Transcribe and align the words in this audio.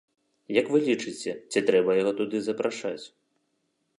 Як 0.59 0.65
вы 0.75 0.79
лічыце, 0.87 1.31
ці 1.51 1.59
трэба 1.69 1.91
яго 2.01 2.11
туды 2.21 2.37
запрашаць? 2.47 3.05